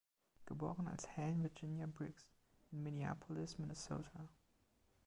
Geboren 0.47 0.87
als 0.87 1.07
Helen 1.15 1.43
Virginia 1.43 1.85
Briggs 1.85 2.27
in 2.71 2.81
Minneapolis, 2.81 3.59
Minnesota. 3.59 4.29